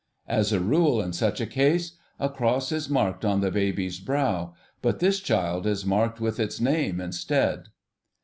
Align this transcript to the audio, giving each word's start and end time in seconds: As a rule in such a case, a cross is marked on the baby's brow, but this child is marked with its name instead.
As 0.27 0.51
a 0.51 0.59
rule 0.59 0.99
in 0.99 1.13
such 1.13 1.39
a 1.39 1.45
case, 1.45 1.95
a 2.19 2.27
cross 2.27 2.71
is 2.71 2.89
marked 2.89 3.23
on 3.23 3.41
the 3.41 3.51
baby's 3.51 3.99
brow, 3.99 4.55
but 4.81 4.97
this 4.97 5.19
child 5.19 5.67
is 5.67 5.85
marked 5.85 6.19
with 6.19 6.39
its 6.39 6.59
name 6.59 6.99
instead. 6.99 7.65